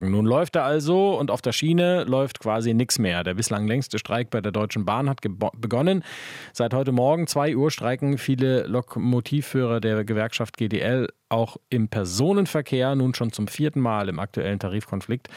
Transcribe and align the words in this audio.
Nun 0.00 0.26
läuft 0.26 0.54
er 0.54 0.64
also 0.64 1.18
und 1.18 1.32
auf 1.32 1.42
der 1.42 1.50
Schiene 1.50 2.04
läuft 2.04 2.38
quasi 2.38 2.72
nichts 2.72 3.00
mehr. 3.00 3.24
Der 3.24 3.34
bislang 3.34 3.66
längste 3.66 3.98
Streik 3.98 4.30
bei 4.30 4.40
der 4.40 4.52
Deutschen 4.52 4.84
Bahn 4.84 5.08
hat 5.08 5.20
begonnen. 5.56 6.04
Seit 6.52 6.72
heute 6.72 6.92
Morgen 6.92 7.26
2 7.26 7.56
Uhr 7.56 7.72
streiken 7.72 8.16
viele 8.16 8.62
Lokomotivführer 8.68 9.80
der 9.80 10.04
Gewerkschaft 10.04 10.56
GDL 10.56 11.08
auch 11.28 11.56
im 11.68 11.88
Personenverkehr, 11.88 12.94
nun 12.94 13.12
schon 13.14 13.32
zum 13.32 13.48
vierten 13.48 13.80
Mal 13.80 14.08
im 14.08 14.20
aktuellen 14.20 14.60
Tarifkonflikt, 14.60 15.28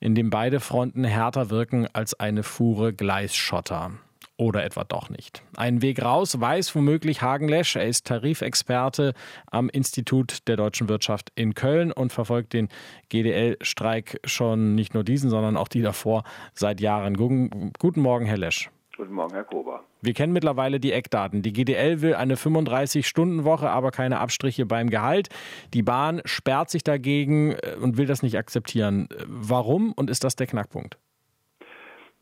in 0.00 0.16
dem 0.16 0.30
beide 0.30 0.58
Fronten 0.58 1.04
härter 1.04 1.50
wirken 1.50 1.86
als 1.92 2.18
eine 2.18 2.42
Fuhre 2.42 2.92
Gleisschotter. 2.92 3.92
Oder 4.40 4.64
etwa 4.64 4.84
doch 4.84 5.10
nicht. 5.10 5.42
Einen 5.58 5.82
Weg 5.82 6.02
raus 6.02 6.40
weiß 6.40 6.74
womöglich 6.74 7.20
Hagen 7.20 7.46
Lesch. 7.46 7.76
Er 7.76 7.86
ist 7.86 8.06
Tarifexperte 8.06 9.12
am 9.50 9.68
Institut 9.68 10.48
der 10.48 10.56
deutschen 10.56 10.88
Wirtschaft 10.88 11.30
in 11.34 11.52
Köln 11.52 11.92
und 11.92 12.10
verfolgt 12.10 12.54
den 12.54 12.70
GDL-Streik 13.10 14.18
schon 14.24 14.74
nicht 14.74 14.94
nur 14.94 15.04
diesen, 15.04 15.28
sondern 15.28 15.58
auch 15.58 15.68
die 15.68 15.82
davor 15.82 16.24
seit 16.54 16.80
Jahren. 16.80 17.18
Guten 17.18 18.00
Morgen, 18.00 18.24
Herr 18.24 18.38
Lesch. 18.38 18.70
Guten 18.96 19.12
Morgen, 19.12 19.34
Herr 19.34 19.44
Kober. 19.44 19.84
Wir 20.00 20.14
kennen 20.14 20.32
mittlerweile 20.32 20.80
die 20.80 20.92
Eckdaten. 20.92 21.42
Die 21.42 21.52
GDL 21.52 22.00
will 22.00 22.14
eine 22.14 22.36
35-Stunden-Woche, 22.36 23.68
aber 23.68 23.90
keine 23.90 24.20
Abstriche 24.20 24.64
beim 24.64 24.88
Gehalt. 24.88 25.28
Die 25.74 25.82
Bahn 25.82 26.22
sperrt 26.24 26.70
sich 26.70 26.82
dagegen 26.82 27.52
äh, 27.52 27.76
und 27.78 27.98
will 27.98 28.06
das 28.06 28.22
nicht 28.22 28.38
akzeptieren. 28.38 29.06
Warum 29.26 29.92
und 29.92 30.08
ist 30.08 30.24
das 30.24 30.34
der 30.34 30.46
Knackpunkt? 30.46 30.96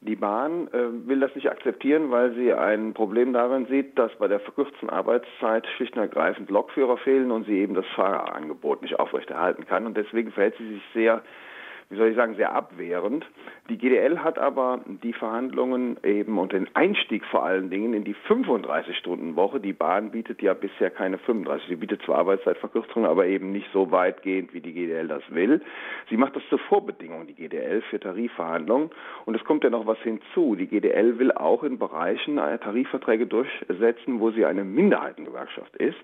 Die 0.01 0.15
Bahn 0.15 0.69
äh, 0.69 1.09
will 1.09 1.19
das 1.19 1.34
nicht 1.34 1.51
akzeptieren, 1.51 2.12
weil 2.12 2.33
sie 2.34 2.52
ein 2.52 2.95
Problem 2.95 3.33
darin 3.33 3.66
sieht, 3.66 3.98
dass 3.98 4.15
bei 4.16 4.29
der 4.29 4.39
verkürzten 4.39 4.89
Arbeitszeit 4.89 5.66
schlicht 5.77 5.97
und 5.97 6.02
ergreifend 6.02 6.51
Lokführer 6.51 6.98
fehlen 6.98 7.33
und 7.33 7.47
sie 7.47 7.59
eben 7.59 7.75
das 7.75 7.87
Fahrerangebot 7.97 8.83
nicht 8.83 9.01
aufrechterhalten 9.01 9.66
kann. 9.66 9.87
Und 9.87 9.97
deswegen 9.97 10.30
verhält 10.30 10.56
sie 10.56 10.69
sich 10.75 10.83
sehr 10.95 11.23
wie 11.91 11.97
soll 11.97 12.09
ich 12.09 12.16
sagen, 12.16 12.34
sehr 12.37 12.52
abwehrend. 12.52 13.24
Die 13.70 13.78
GDL 13.78 14.19
hat 14.19 14.38
aber 14.38 14.80
die 15.02 15.15
Verhandlungen 15.15 15.97
eben 16.03 16.39
und 16.39 16.53
den 16.53 16.69
Einstieg 16.75 17.25
vor 17.27 17.44
allen 17.44 17.70
Dingen 17.70 17.94
in 17.94 18.05
die 18.05 18.14
35-Stunden-Woche. 18.28 19.58
Die 19.61 19.72
Bahn 19.72 20.11
bietet 20.11 20.42
ja 20.42 20.53
bisher 20.53 20.91
keine 20.91 21.16
35. 21.19 21.69
Sie 21.69 21.77
bietet 21.77 22.03
zwar 22.03 22.19
Arbeitszeitverkürzungen, 22.19 23.09
aber 23.09 23.27
eben 23.27 23.53
nicht 23.53 23.69
so 23.72 23.91
weitgehend, 23.91 24.53
wie 24.53 24.61
die 24.61 24.75
GDL 24.75 25.09
das 25.09 25.22
will. 25.31 25.62
Sie 26.11 26.19
macht 26.19 26.36
das 26.36 26.42
zur 26.50 26.59
Vorbedingung, 26.59 27.27
die 27.27 27.34
GDL, 27.34 27.81
für 27.83 27.98
Tarifverhandlungen. 27.98 28.91
Und 29.25 29.34
es 29.34 29.44
kommt 29.44 29.64
ja 29.64 29.70
noch 29.70 29.86
was 29.86 29.98
hinzu. 30.00 30.56
Die 30.56 30.66
GDL 30.66 31.19
will 31.19 31.33
auch 31.33 31.62
in 31.62 31.78
Bereichen 31.78 32.36
Tarifverträge 32.36 33.27
durchsetzen, 33.27 34.20
wo 34.20 34.31
sie 34.31 34.44
eine 34.44 34.64
Minderheitengewerkschaft 34.64 35.77
ist, 35.77 35.98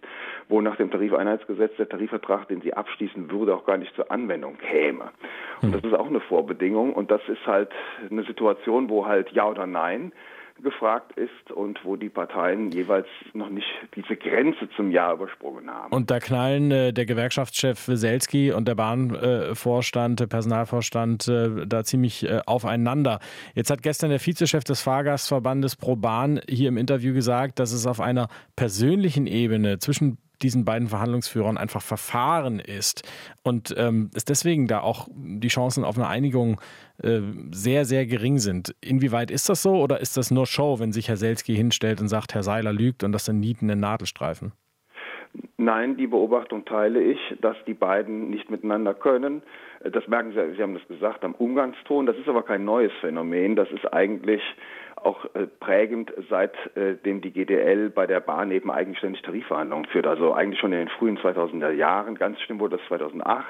wo 0.48 0.62
nach 0.62 0.77
dem 0.77 0.90
Tarifeinheitsgesetz 0.90 1.77
der 1.77 1.88
Tarifvertrag, 1.88 2.48
den 2.48 2.62
sie 2.62 2.72
abschließen 2.72 3.30
würde, 3.30 3.55
auch 3.55 3.66
gar 3.66 3.77
nicht 3.77 3.94
zur 3.94 4.10
Anwendung 4.10 4.56
käme. 4.58 5.10
Und 5.60 5.73
das 5.75 5.84
ist 5.84 5.98
auch 5.98 6.06
eine 6.06 6.20
Vorbedingung 6.20 6.92
und 6.92 7.11
das 7.11 7.20
ist 7.28 7.47
halt 7.47 7.70
eine 8.11 8.25
Situation, 8.25 8.89
wo 8.89 9.06
halt 9.06 9.30
Ja 9.33 9.48
oder 9.48 9.67
Nein 9.67 10.12
gefragt 10.62 11.12
ist 11.19 11.50
und 11.53 11.84
wo 11.84 11.97
die 11.97 12.08
Parteien 12.08 12.70
jeweils 12.70 13.08
noch 13.33 13.50
nicht 13.50 13.67
diese 13.97 14.17
Grenze 14.17 14.69
zum 14.77 14.91
Ja 14.91 15.12
übersprungen 15.12 15.69
haben. 15.69 15.92
Und 15.92 16.11
da 16.11 16.20
knallen 16.20 16.70
äh, 16.70 16.92
der 16.92 17.06
Gewerkschaftschef 17.06 17.89
Weselski 17.89 18.52
und 18.52 18.69
der 18.69 18.77
Bahnvorstand, 18.77 20.20
der 20.20 20.27
Personalvorstand 20.27 21.27
äh, 21.28 21.67
da 21.67 21.83
ziemlich 21.83 22.28
äh, 22.28 22.41
aufeinander. 22.47 23.19
Jetzt 23.55 23.70
hat 23.70 23.83
gestern 23.83 24.11
der 24.11 24.25
Vizechef 24.25 24.62
des 24.62 24.80
Fahrgastverbandes 24.80 25.75
Pro 25.77 25.97
Bahn 25.97 26.41
hier 26.48 26.69
im 26.69 26.77
Interview 26.77 27.14
gesagt, 27.14 27.58
dass 27.58 27.72
es 27.72 27.86
auf 27.86 28.00
einer 28.00 28.28
persönlichen 28.55 29.27
Ebene 29.27 29.78
zwischen 29.78 30.19
diesen 30.44 30.64
beiden 30.64 30.88
Verhandlungsführern 30.88 31.56
einfach 31.56 31.82
verfahren 31.82 32.60
ist 32.60 33.02
und 33.42 33.74
ähm, 33.76 34.10
es 34.14 34.24
deswegen 34.24 34.68
da 34.68 34.80
auch 34.80 35.08
die 35.12 35.48
Chancen 35.48 35.84
auf 35.84 35.96
eine 35.96 36.06
Einigung 36.06 36.60
äh, 37.02 37.20
sehr, 37.50 37.84
sehr 37.84 38.06
gering 38.06 38.38
sind. 38.38 38.74
Inwieweit 38.80 39.30
ist 39.30 39.48
das 39.48 39.62
so 39.62 39.82
oder 39.82 40.00
ist 40.00 40.16
das 40.16 40.30
nur 40.30 40.46
Show, 40.46 40.78
wenn 40.78 40.92
sich 40.92 41.08
Herr 41.08 41.16
Selski 41.16 41.56
hinstellt 41.56 42.00
und 42.00 42.08
sagt, 42.08 42.34
Herr 42.34 42.42
Seiler 42.42 42.72
lügt 42.72 43.02
und 43.02 43.12
das 43.12 43.24
sind 43.24 43.40
Nieten 43.40 43.68
in 43.70 43.80
Nadelstreifen? 43.80 44.52
Nein, 45.56 45.96
die 45.96 46.06
Beobachtung 46.06 46.64
teile 46.64 47.02
ich, 47.02 47.18
dass 47.40 47.56
die 47.66 47.74
beiden 47.74 48.30
nicht 48.30 48.50
miteinander 48.50 48.94
können. 48.94 49.42
Das 49.83 50.06
merken 50.06 50.33
Sie, 50.33 50.56
Sie 50.56 50.62
haben 50.62 50.74
das 50.74 50.86
gesagt, 50.86 51.24
am 51.24 51.34
Umgangston. 51.34 52.06
Das 52.06 52.16
ist 52.16 52.28
aber 52.28 52.42
kein 52.42 52.64
neues 52.64 52.92
Phänomen. 53.00 53.56
Das 53.56 53.70
ist 53.70 53.92
eigentlich 53.92 54.42
auch 54.96 55.24
äh, 55.34 55.46
prägend, 55.60 56.12
seitdem 56.28 57.18
äh, 57.18 57.20
die 57.20 57.32
GDL 57.32 57.90
bei 57.90 58.06
der 58.06 58.20
Bahn 58.20 58.50
eben 58.50 58.70
eigenständig 58.70 59.22
Tarifverhandlungen 59.22 59.86
führt. 59.86 60.06
Also 60.06 60.32
eigentlich 60.32 60.60
schon 60.60 60.72
in 60.72 60.80
den 60.80 60.88
frühen 60.88 61.18
2000er 61.18 61.70
Jahren. 61.70 62.16
Ganz 62.16 62.40
schlimm 62.40 62.60
wurde 62.60 62.77
das 62.78 62.86
2008. 62.88 63.46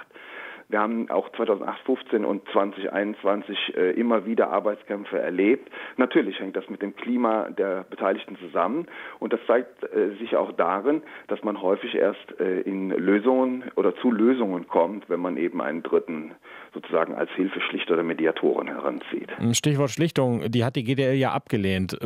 Wir 0.69 0.81
haben 0.81 1.11
auch 1.11 1.31
2008, 1.33 1.81
15 1.85 2.25
und 2.25 2.49
2021 2.51 3.77
äh, 3.77 3.91
immer 3.93 4.25
wieder 4.25 4.49
Arbeitskämpfe 4.49 5.19
erlebt. 5.19 5.71
Natürlich 5.99 6.41
hängt 6.41 6.57
das 6.57 6.69
mit 6.71 6.81
dem 6.81 6.97
Klima 6.97 7.51
der 7.51 7.85
Beteiligten 7.85 8.37
zusammen 8.39 8.87
und 9.19 9.33
das 9.33 9.41
zeigt 9.47 9.83
äh, 9.85 10.17
sich 10.19 10.37
auch 10.37 10.53
darin, 10.53 11.03
dass 11.29 11.43
man 11.45 11.61
häufig 11.61 11.95
erst 11.95 12.41
äh, 12.41 12.61
in 12.63 12.91
Lösungen 12.91 13.65
oder 13.77 13.95
zu 13.97 14.11
Lösungen 14.11 14.67
kommt, 14.67 15.09
wenn 15.11 15.21
man 15.21 15.37
eben 15.37 15.61
einen 15.61 15.83
Dritten 15.83 16.33
sozusagen 16.75 17.15
als 17.15 17.31
Hilfeschlichter 17.33 17.95
oder 17.95 18.03
Mediatoren 18.03 18.69
heranzieht. 18.69 19.31
Stichwort 19.53 19.91
Schlichtung, 19.91 20.51
die 20.51 20.65
hat 20.65 20.77
die 20.77 20.85
GDL 20.85 21.15
ja 21.15 21.33
abgelehnt. 21.33 21.97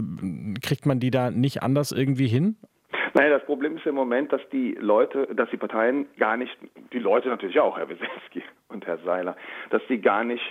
Kriegt 0.63 0.87
man 0.87 1.01
die 1.01 1.11
da 1.11 1.31
nicht 1.31 1.63
anders 1.63 1.91
irgendwie 1.91 2.29
hin? 2.29 2.57
Naja, 3.15 3.31
das 3.31 3.45
Problem 3.47 3.77
ist 3.77 3.87
im 3.87 3.95
Moment, 3.95 4.33
dass 4.33 4.43
die 4.53 4.77
Leute, 4.79 5.29
dass 5.35 5.51
die 5.51 5.57
Parteien 5.57 6.07
gar 6.19 6.37
nicht, 6.37 6.57
die 6.93 6.99
Leute 6.99 7.29
natürlich 7.29 7.59
auch, 7.59 7.77
Herr 7.79 7.89
Weselski 7.89 8.43
und 8.69 8.87
Herr 8.87 8.99
Seiler, 8.99 9.37
dass 9.71 9.83
sie 9.89 9.99
gar 9.99 10.25
nicht 10.25 10.45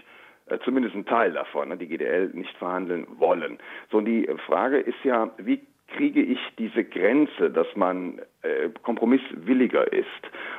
äh, 0.47 0.59
zumindest 0.63 0.95
ein 0.95 1.05
Teil 1.05 1.33
davon, 1.33 1.69
ne, 1.69 1.77
die 1.77 1.87
GDL 1.87 2.29
nicht 2.33 2.55
verhandeln 2.57 3.05
wollen. 3.17 3.59
So, 3.91 3.97
und 3.97 4.05
die 4.05 4.27
Frage 4.45 4.79
ist 4.79 4.97
ja, 5.03 5.29
wie 5.37 5.61
kriege 5.97 6.21
ich 6.21 6.39
diese 6.59 6.83
Grenze, 6.83 7.49
dass 7.49 7.67
man 7.75 8.19
äh, 8.43 8.69
kompromisswilliger 8.83 9.91
ist, 9.91 10.05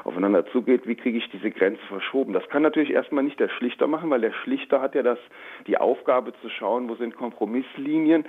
aufeinander 0.03 0.45
zugeht, 0.47 0.87
wie 0.87 0.97
kriege 0.97 1.19
ich 1.19 1.31
diese 1.31 1.53
Grenze 1.53 1.81
verschoben? 1.87 2.33
Das 2.33 2.49
kann 2.49 2.63
natürlich 2.63 2.91
erstmal 2.91 3.23
nicht 3.23 3.39
der 3.39 3.49
Schlichter 3.49 3.87
machen, 3.87 4.11
weil 4.11 4.21
der 4.21 4.33
Schlichter 4.33 4.81
hat 4.81 4.97
ja 4.97 5.03
das, 5.03 5.19
die 5.69 5.79
Aufgabe 5.79 6.33
zu 6.43 6.49
schauen, 6.49 6.89
wo 6.89 6.97
sind 6.97 7.15
Kompromisslinien, 7.15 8.25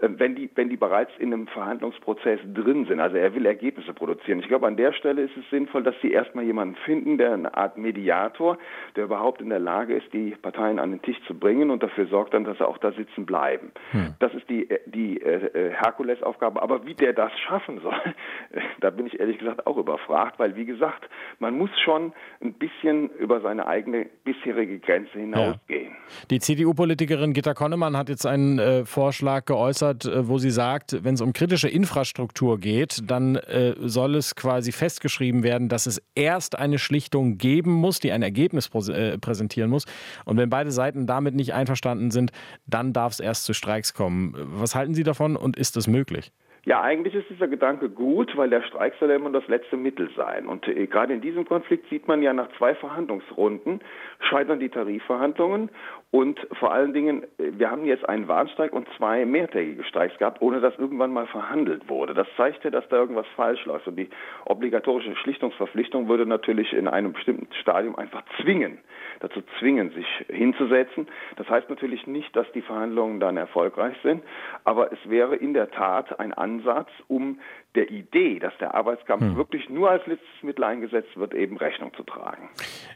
wenn 0.00 0.34
die, 0.34 0.50
wenn 0.54 0.68
die 0.68 0.76
bereits 0.76 1.12
in 1.18 1.32
einem 1.32 1.46
Verhandlungsprozess 1.46 2.40
drin 2.54 2.86
sind. 2.86 3.00
Also 3.00 3.16
er 3.16 3.34
will 3.34 3.46
Ergebnisse 3.46 3.92
produzieren. 3.92 4.40
Ich 4.40 4.48
glaube, 4.48 4.66
an 4.66 4.76
der 4.76 4.92
Stelle 4.92 5.22
ist 5.22 5.36
es 5.36 5.48
sinnvoll, 5.50 5.82
dass 5.82 5.94
Sie 6.02 6.10
erstmal 6.10 6.44
jemanden 6.44 6.76
finden, 6.84 7.18
der 7.18 7.32
eine 7.32 7.54
Art 7.56 7.76
Mediator, 7.76 8.58
der 8.96 9.04
überhaupt 9.04 9.40
in 9.40 9.50
der 9.50 9.58
Lage 9.58 9.94
ist, 9.94 10.12
die 10.12 10.30
Parteien 10.30 10.78
an 10.78 10.90
den 10.90 11.02
Tisch 11.02 11.18
zu 11.26 11.34
bringen 11.34 11.70
und 11.70 11.82
dafür 11.82 12.06
sorgt 12.06 12.34
dann, 12.34 12.44
dass 12.44 12.58
sie 12.58 12.66
auch 12.66 12.78
da 12.78 12.92
sitzen 12.92 13.26
bleiben. 13.26 13.72
Hm. 13.90 14.14
Das 14.18 14.32
ist 14.34 14.48
die, 14.48 14.68
die 14.86 15.20
äh, 15.20 15.72
Herkulesaufgabe. 15.72 16.62
Aber 16.62 16.86
wie 16.86 16.94
der 16.94 17.12
das 17.12 17.32
schaffen 17.46 17.80
soll, 17.80 17.94
da 18.80 18.90
bin 18.90 19.06
ich 19.06 19.20
ehrlich 19.20 19.38
gesagt 19.38 19.66
auch 19.66 19.76
überfragt, 19.76 20.38
weil 20.38 20.56
wie 20.56 20.64
gesagt, 20.64 21.08
man 21.38 21.56
muss 21.56 21.70
schon 21.84 22.12
ein 22.40 22.54
bisschen 22.54 23.10
über 23.10 23.40
seine 23.40 23.66
eigene 23.66 24.06
bisherige 24.24 24.78
Grenze 24.78 25.18
hinausgehen. 25.18 25.92
Ja. 25.92 26.26
Die 26.30 26.38
CDU-Politikerin 26.38 27.32
Gitta 27.32 27.54
Konnemann 27.54 27.96
hat 27.96 28.08
jetzt 28.08 28.26
einen 28.26 28.58
äh, 28.58 28.84
Vorschlag 28.84 29.44
geäußert, 29.44 29.89
geäußert, 29.90 30.04
äh, 30.04 30.28
wo 30.28 30.38
sie 30.38 30.50
sagt, 30.50 31.02
wenn 31.02 31.14
es 31.14 31.20
um 31.20 31.32
kritische 31.32 31.68
Infrastruktur 31.68 32.58
geht, 32.58 33.02
dann 33.06 33.36
äh, 33.36 33.74
soll 33.80 34.14
es 34.14 34.34
quasi 34.34 34.72
festgeschrieben 34.72 35.42
werden, 35.42 35.68
dass 35.68 35.86
es 35.86 36.02
erst 36.14 36.58
eine 36.58 36.78
Schlichtung 36.78 37.38
geben 37.38 37.72
muss, 37.72 38.00
die 38.00 38.12
ein 38.12 38.22
Ergebnis 38.22 38.70
äh, 38.88 39.18
präsentieren 39.18 39.70
muss. 39.70 39.84
Und 40.24 40.36
wenn 40.36 40.50
beide 40.50 40.70
Seiten 40.70 41.06
damit 41.06 41.34
nicht 41.34 41.54
einverstanden 41.54 42.10
sind, 42.10 42.32
dann 42.66 42.92
darf 42.92 43.12
es 43.12 43.20
erst 43.20 43.44
zu 43.44 43.52
Streiks 43.54 43.94
kommen. 43.94 44.34
Was 44.36 44.74
halten 44.74 44.94
Sie 44.94 45.02
davon 45.02 45.36
und 45.36 45.56
ist 45.56 45.76
das 45.76 45.86
möglich? 45.86 46.32
Ja, 46.66 46.82
eigentlich 46.82 47.14
ist 47.14 47.30
dieser 47.30 47.48
Gedanke 47.48 47.88
gut, 47.88 48.36
weil 48.36 48.50
der 48.50 48.62
Streik 48.62 48.94
soll 49.00 49.08
ja 49.08 49.16
immer 49.16 49.30
das 49.30 49.46
letzte 49.48 49.78
Mittel 49.78 50.10
sein. 50.14 50.46
Und 50.46 50.68
äh, 50.68 50.86
gerade 50.86 51.14
in 51.14 51.22
diesem 51.22 51.46
Konflikt 51.46 51.88
sieht 51.88 52.06
man 52.06 52.22
ja 52.22 52.34
nach 52.34 52.48
zwei 52.58 52.74
Verhandlungsrunden 52.74 53.80
scheitern 54.20 54.60
die 54.60 54.68
Tarifverhandlungen 54.68 55.70
und 56.12 56.40
vor 56.58 56.72
allen 56.72 56.92
Dingen, 56.92 57.22
äh, 57.38 57.52
wir 57.52 57.70
haben 57.70 57.84
jetzt 57.84 58.08
einen 58.08 58.26
Warnstreik 58.26 58.72
und 58.72 58.88
zwei 58.96 59.24
mehrtägige 59.24 59.84
Streiks 59.84 60.18
gehabt, 60.18 60.42
ohne 60.42 60.60
dass 60.60 60.76
irgendwann 60.76 61.12
mal 61.12 61.26
verhandelt 61.28 61.88
wurde. 61.88 62.14
Das 62.14 62.26
zeigt 62.36 62.64
ja, 62.64 62.70
dass 62.70 62.88
da 62.88 62.96
irgendwas 62.96 63.26
falsch 63.36 63.64
läuft. 63.64 63.86
Und 63.86 63.96
die 63.96 64.08
obligatorische 64.44 65.14
Schlichtungsverpflichtung 65.16 66.08
würde 66.08 66.26
natürlich 66.26 66.72
in 66.72 66.88
einem 66.88 67.12
bestimmten 67.12 67.46
Stadium 67.60 67.94
einfach 67.94 68.24
zwingen, 68.40 68.78
dazu 69.20 69.40
zwingen, 69.60 69.90
sich 69.90 70.06
hinzusetzen. 70.28 71.06
Das 71.36 71.48
heißt 71.48 71.70
natürlich 71.70 72.06
nicht, 72.08 72.34
dass 72.34 72.50
die 72.52 72.62
Verhandlungen 72.62 73.20
dann 73.20 73.36
erfolgreich 73.36 73.94
sind, 74.02 74.24
aber 74.64 74.92
es 74.92 74.98
wäre 75.08 75.36
in 75.36 75.54
der 75.54 75.70
Tat 75.70 76.18
ein 76.18 76.32
Ansatz, 76.50 76.88
um 77.08 77.38
der 77.74 77.90
Idee, 77.90 78.38
dass 78.40 78.52
der 78.58 78.74
Arbeitskampf 78.74 79.22
hm. 79.22 79.36
wirklich 79.36 79.68
nur 79.68 79.90
als 79.90 80.04
letztes 80.06 80.42
Mittel 80.42 80.64
eingesetzt 80.64 81.16
wird, 81.16 81.34
eben 81.34 81.56
Rechnung 81.56 81.92
zu 81.94 82.02
tragen. 82.02 82.48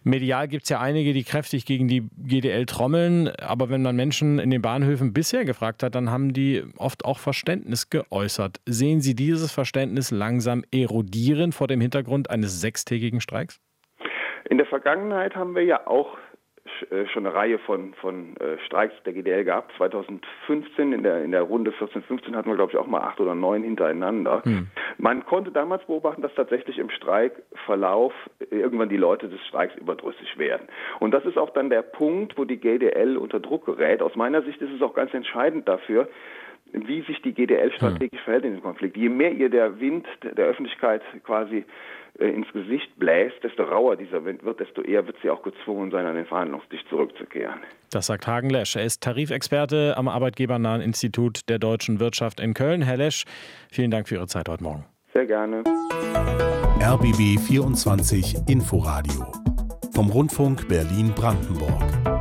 Medial 0.03 0.49
gibt 0.49 0.65
es 0.65 0.71
ja 0.71 0.81
einige, 0.81 1.13
die 1.13 1.23
kräftig 1.23 1.65
gegen 1.65 1.87
die 1.87 2.09
GDL 2.19 2.67
trommeln, 2.67 3.31
aber 3.41 3.71
wenn 3.71 3.83
man 3.83 3.95
Menschen 3.95 4.39
in 4.39 4.51
den 4.51 4.63
Bahnhöfen 4.63 5.13
bisher 5.13 5.45
gefragt 5.45 5.83
hat, 5.83 5.95
dann 5.95 6.11
haben 6.11 6.33
die 6.33 6.63
oft 6.77 7.05
auch 7.05 7.19
Verständnis 7.19 7.91
geäußert. 7.91 8.61
Sehen 8.67 9.01
Sie 9.01 9.15
dieses 9.15 9.53
Verständnis 9.53 10.11
langsam 10.11 10.65
erodieren 10.73 11.53
vor 11.53 11.69
dem 11.69 11.81
Hintergrund 11.81 12.31
eines 12.31 12.61
sechstägigen 12.61 13.21
Streiks? 13.21 13.61
In 14.51 14.59
der 14.59 14.67
Vergangenheit 14.67 15.37
haben 15.37 15.55
wir 15.55 15.65
ja 15.65 15.87
auch 15.87 16.19
schon 17.13 17.27
eine 17.27 17.35
Reihe 17.35 17.59
von, 17.59 17.93
von 17.95 18.37
äh, 18.39 18.59
Streiks 18.67 18.95
der 19.05 19.13
GDL 19.13 19.45
gehabt. 19.45 19.73
2015 19.77 20.93
in 20.93 21.03
der, 21.03 21.23
in 21.23 21.31
der 21.31 21.43
Runde 21.43 21.73
14-15 21.73 22.35
hatten 22.35 22.49
wir, 22.49 22.57
glaube 22.57 22.73
ich, 22.73 22.79
auch 22.79 22.87
mal 22.87 23.01
acht 23.01 23.21
oder 23.21 23.35
neun 23.35 23.63
hintereinander. 23.63 24.43
Hm. 24.45 24.69
Man 24.97 25.27
konnte 25.27 25.51
damals 25.53 25.85
beobachten, 25.85 26.23
dass 26.23 26.35
tatsächlich 26.35 26.79
im 26.79 26.89
Streikverlauf 26.89 28.13
irgendwann 28.51 28.89
die 28.89 28.97
Leute 28.97 29.29
des 29.29 29.41
Streiks 29.47 29.77
überdrüssig 29.77 30.39
werden. 30.39 30.67
Und 31.01 31.13
das 31.13 31.25
ist 31.27 31.37
auch 31.37 31.51
dann 31.51 31.69
der 31.69 31.83
Punkt, 31.83 32.39
wo 32.39 32.45
die 32.45 32.57
GDL 32.57 33.19
unter 33.19 33.41
Druck 33.41 33.67
gerät. 33.67 34.01
Aus 34.01 34.17
meiner 34.17 34.43
Sicht 34.43 34.61
ist 34.63 34.73
es 34.73 34.81
auch 34.81 34.95
ganz 34.95 35.13
entscheidend 35.13 35.69
dafür, 35.69 36.09
wie 36.75 37.03
sich 37.03 37.21
die 37.23 37.33
GDL 37.33 37.73
strategisch 37.73 38.21
hm. 38.21 38.25
verhält 38.25 38.45
in 38.45 38.53
dem 38.55 38.63
Konflikt. 38.63 38.97
Je 38.97 39.09
mehr 39.09 39.33
ihr 39.33 39.49
der 39.49 39.81
Wind 39.81 40.07
der 40.23 40.47
Öffentlichkeit 40.47 41.03
quasi 41.25 41.65
äh, 42.19 42.27
ins 42.29 42.51
Gesicht 42.53 42.97
bläst, 42.99 43.43
desto 43.43 43.63
rauer 43.63 43.97
dieser 43.97 44.25
Wind 44.25 44.45
wird, 44.45 44.61
desto 44.61 44.83
eher 44.83 45.07
wird 45.07 45.17
sie 45.23 45.31
auch 45.31 45.43
gezwungen 45.43 45.91
sein, 45.91 46.07
an 46.07 46.15
den 46.15 46.27
Verhandlungstisch 46.27 46.85
zurückzukehren. 46.89 47.61
Das 47.91 48.07
sagt 48.07 48.27
Hagen 48.27 48.51
Lesch. 48.51 48.77
Er 48.77 48.85
ist 48.85 49.03
Tarifexperte 49.03 49.95
am 49.97 50.09
Arbeitgebernahen 50.09 50.81
Institut 50.81 51.49
der 51.49 51.59
deutschen 51.59 52.01
Wirtschaft 52.01 52.41
in 52.41 52.55
Köln. 52.55 52.83
Herr 52.83 52.97
Lesch, 52.97 53.25
vielen 53.71 53.91
Dank 53.91 54.09
für 54.09 54.17
Ihre 54.17 54.27
Zeit 54.27 54.49
heute 54.49 54.63
Morgen. 54.63 54.85
Sehr 55.13 55.27
gerne. 55.27 55.63
RBB 56.81 57.39
24 57.39 58.49
Inforadio 58.49 59.33
vom 59.95 60.11
Rundfunk 60.11 60.69
Berlin-Brandenburg. 60.69 62.14